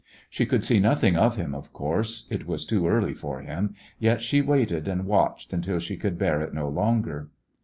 [0.31, 4.19] She could see nothing of him, of course, it was too early for him, yet
[4.23, 7.29] she waited and watched until she could bear it no longer.